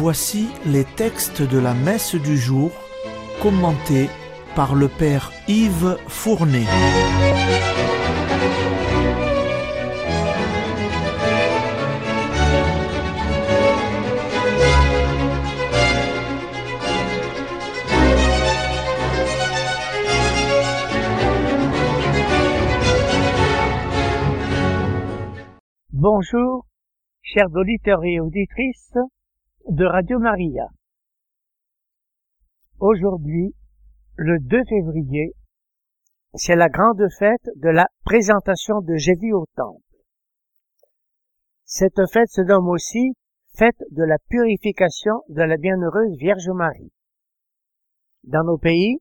[0.00, 2.70] Voici les textes de la messe du jour
[3.42, 4.08] commentés
[4.54, 6.66] par le Père Yves Fournet.
[25.92, 26.66] Bonjour,
[27.24, 28.94] chers auditeurs et auditrices
[29.66, 30.66] de Radio Maria.
[32.78, 33.54] Aujourd'hui,
[34.16, 35.34] le 2 février,
[36.34, 39.82] c'est la grande fête de la présentation de Jésus au Temple.
[41.64, 43.12] Cette fête se nomme aussi
[43.56, 46.92] fête de la purification de la bienheureuse Vierge Marie.
[48.24, 48.98] Dans nos pays,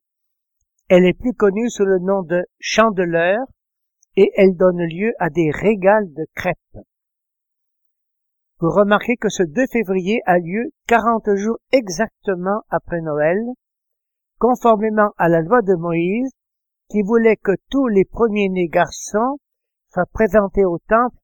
[0.90, 3.40] elle est plus connue sous le nom de Chandeleur
[4.16, 6.86] et elle donne lieu à des régales de crêpes.
[8.60, 13.38] Vous remarquez que ce 2 février a lieu 40 jours exactement après Noël,
[14.40, 16.32] conformément à la loi de Moïse
[16.90, 19.38] qui voulait que tous les premiers-nés garçons
[19.92, 21.16] soient présentés au temple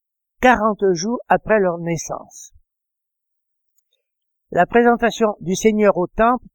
[0.41, 2.53] 40 jours après leur naissance.
[4.51, 6.45] La présentation du Seigneur au temple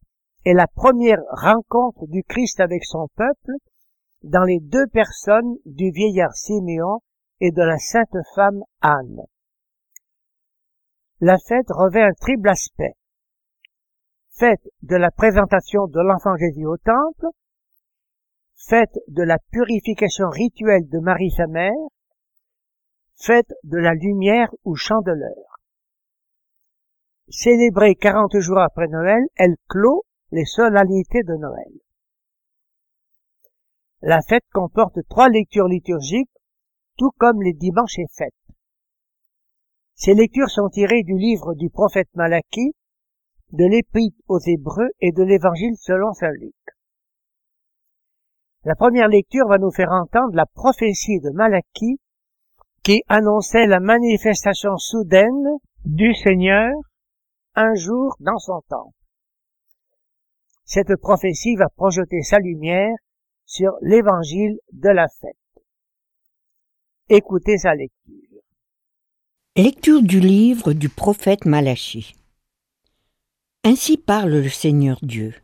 [0.44, 3.52] est la première rencontre du Christ avec son peuple
[4.22, 7.00] dans les deux personnes du vieillard Siméon
[7.40, 9.24] et de la sainte femme Anne.
[11.20, 12.94] La fête revêt un triple aspect.
[14.30, 17.26] Fête de la présentation de l'enfant Jésus au temple,
[18.54, 21.72] fête de la purification rituelle de Marie sa mère,
[23.16, 25.58] fête de la lumière ou chandeleur.
[27.28, 31.72] Célébrée 40 jours après Noël, elle clôt les solennités de Noël.
[34.02, 36.30] La fête comporte trois lectures liturgiques,
[36.96, 38.37] tout comme les dimanches et fêtes.
[39.98, 42.72] Ces lectures sont tirées du livre du prophète Malachie,
[43.50, 46.54] de l'Épître aux Hébreux et de l'Évangile selon saint Luc.
[48.62, 51.98] La première lecture va nous faire entendre la prophétie de Malachie
[52.84, 56.72] qui annonçait la manifestation soudaine du Seigneur
[57.56, 58.94] un jour dans son temple.
[60.64, 62.94] Cette prophétie va projeter sa lumière
[63.46, 65.64] sur l'évangile de la fête.
[67.08, 68.27] Écoutez sa lecture.
[69.60, 72.14] Lecture du livre du prophète Malachie.
[73.64, 75.34] Ainsi parle le Seigneur Dieu.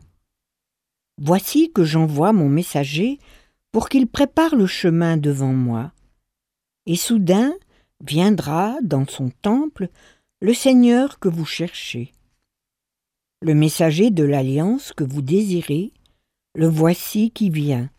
[1.17, 3.19] Voici que j'envoie mon messager
[3.73, 5.91] pour qu'il prépare le chemin devant moi.
[6.85, 7.53] Et soudain
[8.05, 9.89] viendra dans son temple
[10.39, 12.13] le Seigneur que vous cherchez.
[13.41, 15.91] Le messager de l'alliance que vous désirez,
[16.55, 17.89] le voici qui vient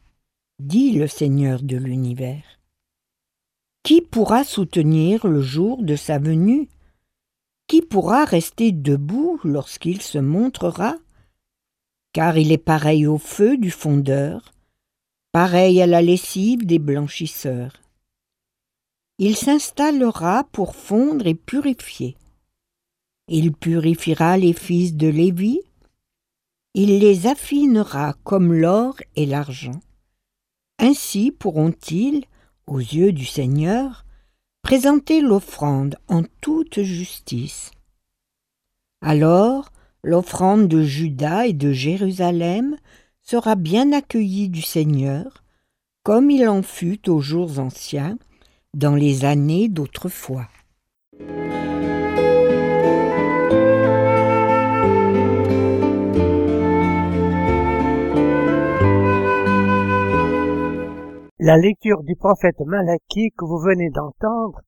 [0.60, 2.45] dit le Seigneur de l'univers.
[3.86, 6.68] Qui pourra soutenir le jour de sa venue?
[7.68, 10.96] Qui pourra rester debout lorsqu'il se montrera?
[12.12, 14.52] Car il est pareil au feu du fondeur,
[15.30, 17.80] pareil à la lessive des blanchisseurs.
[19.18, 22.16] Il s'installera pour fondre et purifier.
[23.28, 25.60] Il purifiera les fils de Lévi,
[26.74, 29.80] il les affinera comme l'or et l'argent.
[30.80, 32.24] Ainsi pourront-ils,
[32.66, 34.04] aux yeux du Seigneur,
[34.62, 37.70] présenter l'offrande en toute justice.
[39.00, 39.70] Alors
[40.02, 42.76] l'offrande de Juda et de Jérusalem
[43.22, 45.44] sera bien accueillie du Seigneur,
[46.02, 48.18] comme il en fut aux jours anciens,
[48.74, 50.48] dans les années d'autrefois.
[61.46, 64.62] La lecture du prophète Malachie que vous venez d'entendre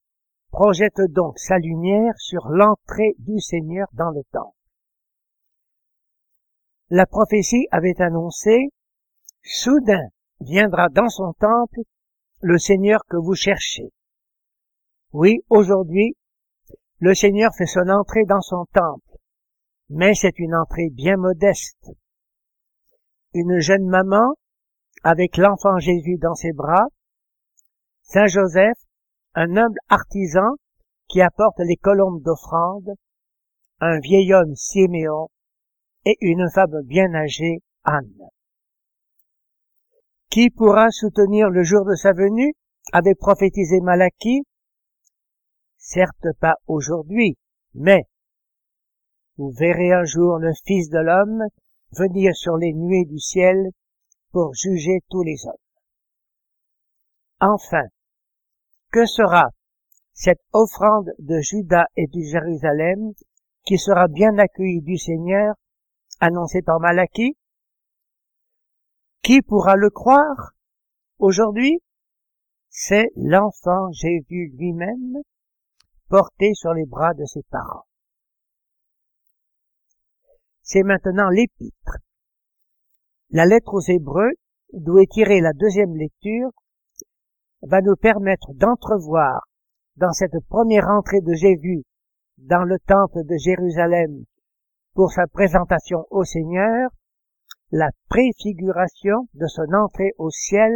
[0.53, 4.55] projette donc sa lumière sur l'entrée du Seigneur dans le temple.
[6.89, 8.69] La prophétie avait annoncé
[9.43, 10.07] Soudain
[10.39, 11.81] viendra dans son temple
[12.43, 13.91] le Seigneur que vous cherchez.
[15.13, 16.15] Oui, aujourd'hui,
[17.01, 19.17] le Seigneur fait son entrée dans son temple,
[19.91, 21.91] mais c'est une entrée bien modeste.
[23.35, 24.37] Une jeune maman
[25.03, 26.87] avec l'enfant Jésus dans ses bras,
[28.03, 28.79] Saint Joseph,
[29.35, 30.57] un humble artisan
[31.09, 32.95] qui apporte les colombes d'offrande,
[33.81, 35.29] un vieil homme Siméon
[36.05, 38.29] et une femme bien âgée, Anne.
[40.31, 42.55] Qui pourra soutenir le jour de sa venue?
[42.93, 44.43] Avait prophétisé Malachie
[45.77, 47.37] Certes pas aujourd'hui,
[47.75, 48.05] mais
[49.37, 51.45] vous verrez un jour le Fils de l'homme
[51.93, 53.71] venir sur les nuées du ciel
[54.31, 55.53] pour juger tous les hommes.
[57.41, 57.85] Enfin,
[58.91, 59.51] que sera
[60.13, 63.13] cette offrande de Judas et du Jérusalem
[63.65, 65.55] qui sera bien accueilli du Seigneur,
[66.21, 67.37] annoncé par Malachie?
[69.23, 70.53] Qui pourra le croire
[71.19, 71.81] aujourd'hui?
[72.71, 75.19] C'est l'enfant Jésus lui-même,
[76.09, 77.85] porté sur les bras de ses parents.
[80.63, 81.99] C'est maintenant l'épître.
[83.31, 84.33] La lettre aux Hébreux,
[84.73, 86.49] d'où est tirée la deuxième lecture,
[87.61, 89.43] va nous permettre d'entrevoir
[89.97, 91.83] dans cette première entrée de Jésus
[92.39, 94.25] dans le temple de Jérusalem
[94.95, 96.91] pour sa présentation au Seigneur,
[97.71, 100.73] la préfiguration de son entrée au ciel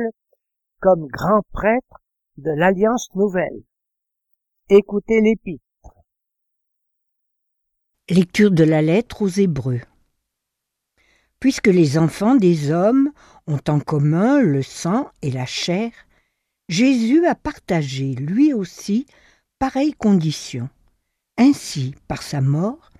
[0.79, 2.03] comme grand prêtre
[2.37, 3.63] de l'Alliance nouvelle.
[4.69, 5.63] Écoutez l'épître.
[8.11, 9.81] Lecture de la lettre aux Hébreux.
[11.43, 13.11] Puisque les enfants des hommes
[13.49, 15.91] ont en commun le sang et la chair,
[16.69, 19.07] Jésus a partagé lui aussi
[19.59, 20.69] pareille condition.
[21.37, 22.93] Ainsi, par sa mort,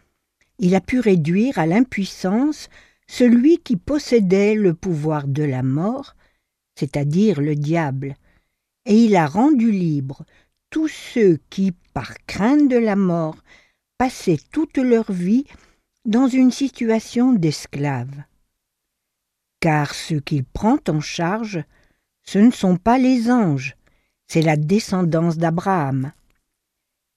[0.59, 2.69] il a pu réduire à l'impuissance
[3.07, 6.17] celui qui possédait le pouvoir de la mort,
[6.75, 8.17] c'est-à-dire le diable,
[8.87, 10.25] et il a rendu libres
[10.69, 13.37] tous ceux qui, par crainte de la mort,
[13.99, 15.45] passaient toute leur vie
[16.05, 18.25] dans une situation d'esclave.
[19.63, 21.63] Car ce qu'il prend en charge,
[22.25, 23.77] ce ne sont pas les anges,
[24.27, 26.11] c'est la descendance d'Abraham.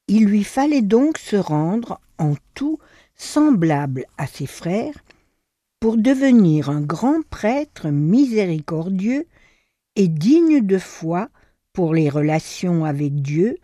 [0.07, 2.77] Il lui fallait donc se rendre en tout
[3.15, 4.93] semblable à ses frères
[5.79, 9.25] pour devenir un grand prêtre miséricordieux
[9.95, 11.29] et digne de foi
[11.73, 13.57] pour les relations avec Dieu,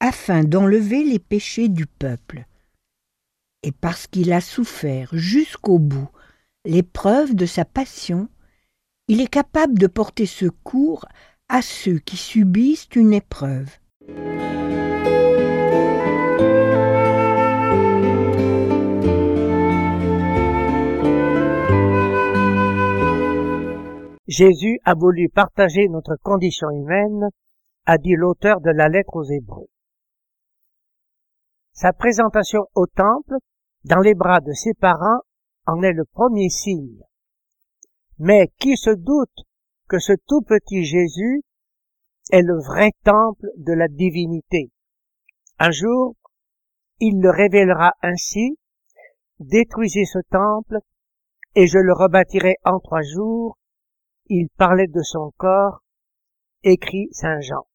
[0.00, 2.46] afin d'enlever les péchés du peuple.
[3.62, 6.08] Et parce qu'il a souffert jusqu'au bout
[6.68, 8.28] l'épreuve de sa passion,
[9.08, 11.06] il est capable de porter secours
[11.48, 13.70] à ceux qui subissent une épreuve.
[24.26, 27.30] Jésus a voulu partager notre condition humaine,
[27.86, 29.68] a dit l'auteur de la lettre aux Hébreux.
[31.72, 33.36] Sa présentation au temple,
[33.84, 35.22] dans les bras de ses parents,
[35.68, 37.02] en est le premier signe.
[38.18, 39.44] Mais qui se doute
[39.86, 41.42] que ce tout petit Jésus
[42.30, 44.70] est le vrai temple de la divinité?
[45.58, 46.16] Un jour,
[47.00, 48.58] il le révélera ainsi,
[49.40, 50.78] détruisez ce temple,
[51.54, 53.58] et je le rebâtirai en trois jours.
[54.26, 55.82] Il parlait de son corps,
[56.62, 57.66] écrit Saint Jean.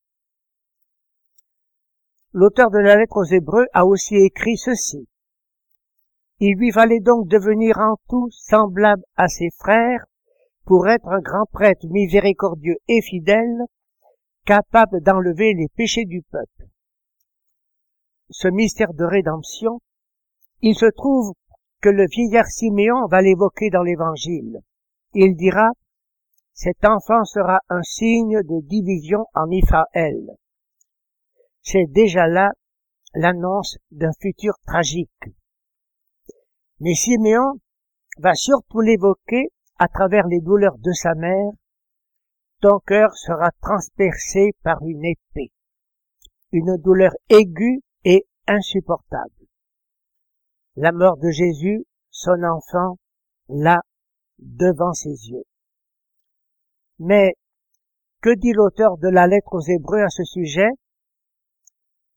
[2.31, 5.07] L'auteur de la lettre aux Hébreux a aussi écrit ceci.
[6.45, 10.03] Il lui fallait donc devenir en tout semblable à ses frères
[10.65, 13.61] pour être un grand prêtre miséricordieux et fidèle,
[14.43, 16.67] capable d'enlever les péchés du peuple.
[18.29, 19.79] Ce mystère de rédemption,
[20.61, 21.31] il se trouve
[21.79, 24.59] que le vieillard Siméon va l'évoquer dans l'Évangile.
[25.13, 25.69] Il dira,
[26.51, 30.35] cet enfant sera un signe de division en Israël.
[31.61, 32.51] C'est déjà là
[33.13, 35.31] l'annonce d'un futur tragique.
[36.83, 37.61] Mais Siméon
[38.17, 39.47] va surtout l'évoquer
[39.79, 41.51] à travers les douleurs de sa mère,
[42.59, 45.53] ton cœur sera transpercé par une épée,
[46.51, 49.47] une douleur aiguë et insupportable.
[50.75, 52.97] La mort de Jésus, son enfant,
[53.47, 53.79] là,
[54.39, 55.45] devant ses yeux.
[56.99, 57.33] Mais
[58.19, 60.69] que dit l'auteur de la lettre aux Hébreux à ce sujet?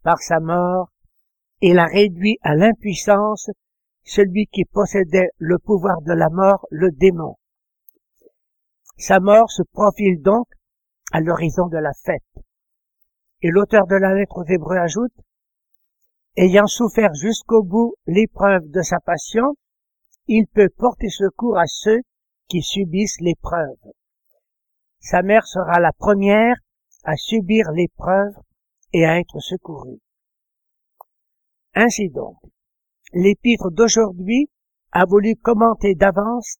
[0.03, 0.91] Par sa mort,
[1.61, 3.49] il a réduit à l'impuissance
[4.07, 7.37] celui qui possédait le pouvoir de la mort, le démon.
[8.97, 10.47] Sa mort se profile donc
[11.13, 12.23] à l'horizon de la fête.
[13.43, 15.13] Et l'auteur de la lettre aux Hébreux ajoute,
[16.37, 19.57] ayant souffert jusqu'au bout l'épreuve de sa passion,
[20.29, 22.01] il peut porter secours à ceux
[22.49, 23.77] qui subissent l'épreuve.
[25.01, 26.57] Sa mère sera la première
[27.05, 28.35] à subir l'épreuve
[28.93, 30.01] et à être secourue.
[31.75, 32.37] Ainsi donc,
[33.17, 34.51] l'épître d'aujourd'hui
[34.93, 36.59] a voulu commenter d'avance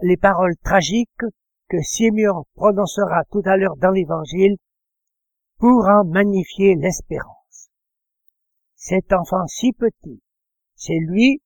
[0.00, 1.10] les paroles tragiques
[1.68, 4.56] que Simeon prononcera tout à l'heure dans l'évangile
[5.58, 7.68] pour en magnifier l'espérance.
[8.74, 10.22] Cet enfant si petit,
[10.76, 11.42] c'est lui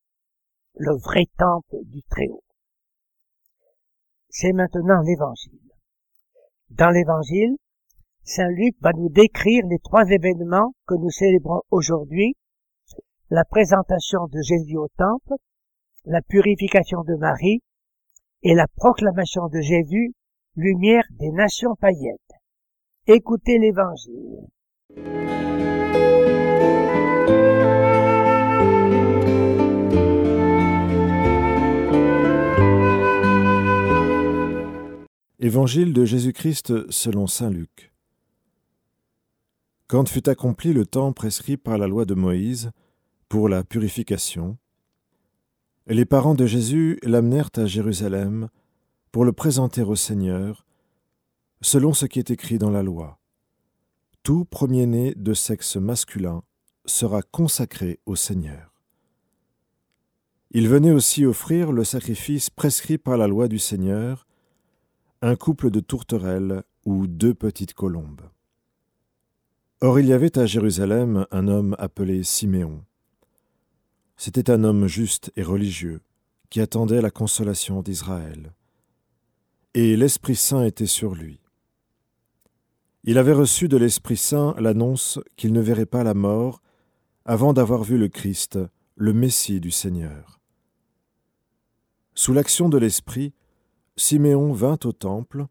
[0.75, 2.43] le vrai temple du Très-Haut.
[4.29, 5.59] C'est maintenant l'évangile.
[6.69, 7.57] Dans l'évangile,
[8.23, 12.37] Saint Luc va nous décrire les trois événements que nous célébrons aujourd'hui,
[13.33, 15.33] la présentation de Jésus au temple,
[16.05, 17.63] la purification de Marie
[18.43, 20.13] et la proclamation de Jésus,
[20.55, 22.15] lumière des nations païennes.
[23.07, 24.37] Écoutez l'Évangile.
[35.39, 37.91] Évangile de Jésus-Christ selon Saint Luc.
[39.87, 42.71] Quand fut accompli le temps prescrit par la loi de Moïse,
[43.29, 44.57] pour la purification,
[45.87, 48.49] les parents de Jésus l'amenèrent à Jérusalem
[49.11, 50.65] pour le présenter au Seigneur,
[51.61, 53.19] selon ce qui est écrit dans la loi.
[54.23, 56.43] Tout premier-né de sexe masculin
[56.85, 58.73] sera consacré au Seigneur.
[60.51, 64.27] Il venait aussi offrir le sacrifice prescrit par la loi du Seigneur,
[65.21, 68.21] un couple de tourterelles ou deux petites colombes.
[69.81, 72.85] Or il y avait à Jérusalem un homme appelé Siméon.
[74.15, 76.01] C'était un homme juste et religieux,
[76.49, 78.53] qui attendait la consolation d'Israël.
[79.73, 81.39] Et l'Esprit Saint était sur lui.
[83.03, 86.61] Il avait reçu de l'Esprit Saint l'annonce qu'il ne verrait pas la mort
[87.25, 88.59] avant d'avoir vu le Christ,
[88.95, 90.39] le Messie du Seigneur.
[92.13, 93.33] Sous l'action de l'Esprit,
[93.95, 95.47] Siméon vint au temple.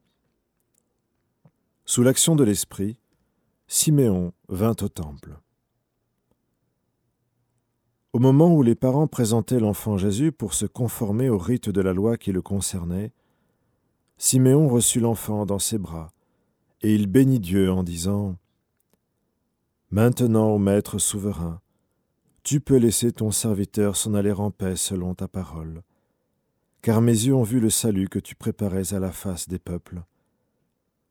[1.84, 2.96] Sous l'action de l'Esprit,
[3.66, 5.41] Siméon vint au temple.
[8.12, 11.92] Au moment où les parents présentaient l'enfant Jésus pour se conformer au rite de la
[11.92, 13.12] loi qui le concernait,
[14.18, 16.12] Siméon reçut l'enfant dans ses bras,
[16.82, 18.36] et il bénit Dieu en disant
[19.90, 21.60] Maintenant, ô Maître souverain,
[22.42, 25.82] tu peux laisser ton serviteur s'en aller en paix selon ta parole
[26.82, 30.02] car mes yeux ont vu le salut que tu préparais à la face des peuples,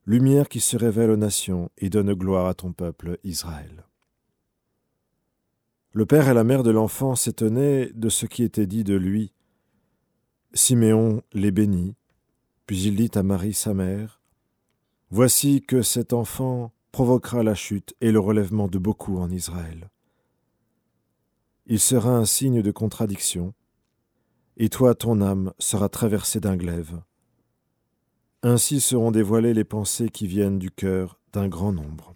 [0.05, 3.86] lumière qui se révèle aux nations et donne gloire à ton peuple Israël.
[5.93, 9.33] Le père et la mère de l'enfant s'étonnaient de ce qui était dit de lui.
[10.53, 11.95] Siméon les bénit,
[12.65, 14.21] puis il dit à Marie sa mère,
[15.10, 19.89] Voici que cet enfant provoquera la chute et le relèvement de beaucoup en Israël.
[21.65, 23.53] Il sera un signe de contradiction,
[24.55, 27.01] et toi ton âme sera traversée d'un glaive.
[28.43, 32.15] Ainsi seront dévoilées les pensées qui viennent du cœur d'un grand nombre.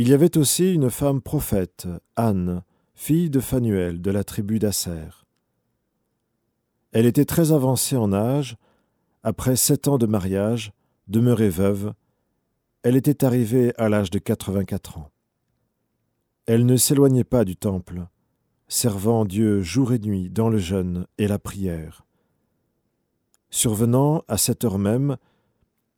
[0.00, 2.62] Il y avait aussi une femme prophète, Anne,
[2.94, 5.08] fille de Phanuel de la tribu d'Asser.
[6.92, 8.56] Elle était très avancée en âge,
[9.24, 10.72] après sept ans de mariage,
[11.08, 11.94] demeurée veuve,
[12.84, 15.10] elle était arrivée à l'âge de quatre-vingt-quatre ans.
[16.46, 18.06] Elle ne s'éloignait pas du temple,
[18.68, 22.06] servant Dieu jour et nuit dans le jeûne et la prière.
[23.50, 25.16] Survenant à cette heure même,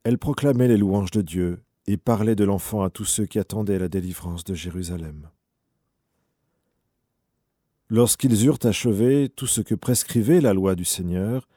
[0.04, 3.78] elle proclamait les louanges de Dieu et parlait de l'enfant à tous ceux qui attendaient
[3.78, 5.28] la délivrance de Jérusalem.
[7.88, 11.48] Lorsqu'ils eurent achevé tout ce que prescrivait la loi du Seigneur,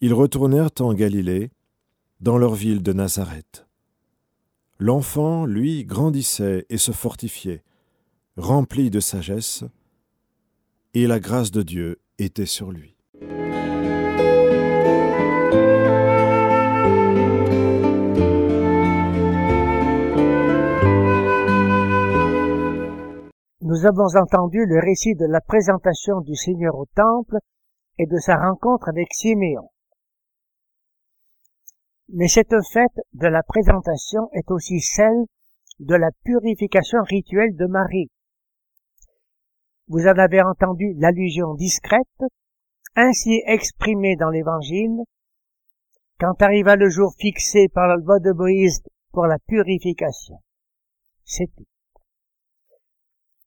[0.00, 1.50] ils retournèrent en Galilée,
[2.20, 3.66] dans leur ville de Nazareth.
[4.78, 7.62] L'enfant, lui, grandissait et se fortifiait,
[8.36, 9.64] rempli de sagesse,
[10.92, 12.99] et la grâce de Dieu était sur lui.
[23.70, 27.36] Nous avons entendu le récit de la présentation du Seigneur au temple
[27.98, 29.70] et de sa rencontre avec Siméon.
[32.08, 35.24] Mais cette fête de la présentation est aussi celle
[35.78, 38.10] de la purification rituelle de Marie,
[39.86, 42.24] vous en avez entendu l'allusion discrète,
[42.96, 44.98] ainsi exprimée dans l'Évangile,
[46.18, 50.40] quand arriva le jour fixé par la loi de Moïse pour la purification.
[51.24, 51.69] C'est tout.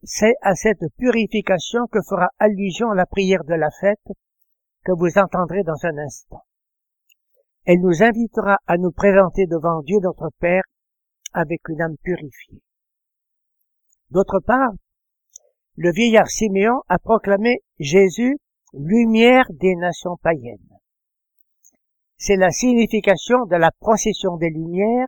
[0.05, 4.11] C'est à cette purification que fera allusion la prière de la fête
[4.83, 6.43] que vous entendrez dans un instant.
[7.65, 10.63] Elle nous invitera à nous présenter devant Dieu notre Père
[11.31, 12.61] avec une âme purifiée.
[14.09, 14.73] D'autre part,
[15.77, 18.37] le vieillard Siméon a proclamé Jésus
[18.73, 20.59] lumière des nations païennes.
[22.17, 25.07] C'est la signification de la procession des lumières,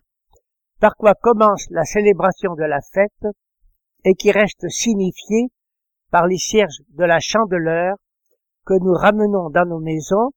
[0.79, 3.35] par quoi commence la célébration de la fête
[4.05, 5.50] et qui reste signifiée
[6.12, 7.97] par les cierges de la chandeleur
[8.65, 10.31] que nous ramenons dans nos maisons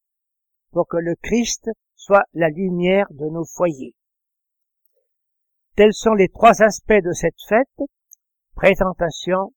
[0.72, 3.94] pour que le Christ soit la lumière de nos foyers.
[5.76, 7.88] Tels sont les trois aspects de cette fête,
[8.54, 9.52] présentation,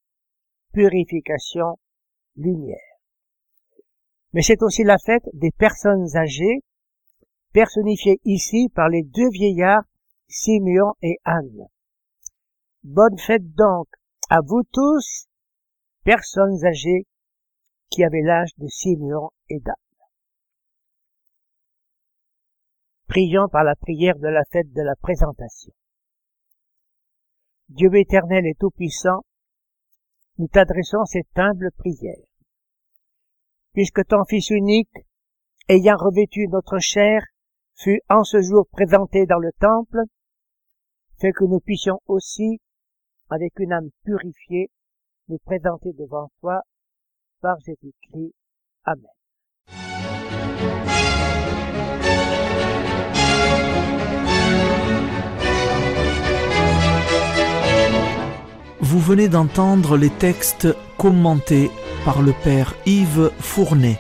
[0.74, 1.80] purification,
[2.36, 2.78] lumière.
[4.34, 6.64] Mais c'est aussi la fête des personnes âgées,
[7.54, 9.84] personnifiées ici par les deux vieillards,
[10.28, 11.68] Simeon et Anne.
[12.84, 13.88] Bonne fête donc
[14.32, 15.28] à vous tous,
[16.06, 17.06] personnes âgées
[17.90, 19.76] qui avaient l'âge de Simeon et d'Anne.
[23.10, 25.74] Prions par la prière de la fête de la présentation.
[27.68, 29.26] Dieu éternel et tout-puissant,
[30.38, 32.26] nous t'adressons cette humble prière.
[33.74, 34.96] Puisque ton Fils unique
[35.68, 37.22] ayant revêtu notre chair,
[37.76, 40.04] fut en ce jour présenté dans le temple,
[41.20, 42.62] fait que nous puissions aussi,
[43.32, 44.70] avec une âme purifiée,
[45.30, 46.62] nous présenter devant toi
[47.42, 48.34] par Jésus-Christ.
[48.84, 49.06] Amen.
[58.82, 61.70] Vous venez d'entendre les textes commentés
[62.04, 63.98] par le Père Yves Fournet.